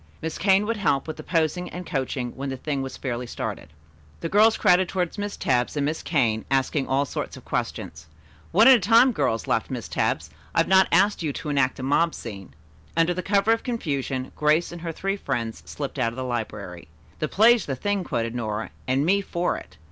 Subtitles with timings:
[0.19, 3.71] Miss Kane would help with the posing and coaching when the thing was fairly started.
[4.21, 8.07] The girls crowded around Miss Tebbs and Miss Kane, asking all sorts of questions.
[8.51, 10.31] "One at a time, girls," laughed Miss Tebbs.
[10.55, 12.55] "I have not asked you to enact a mob scene."
[12.97, 16.87] Under cover of the confusion, Grace and her three friends slipped out of the library.
[17.19, 19.77] "'The play's the thing,'" quoted Nora, "and me for it."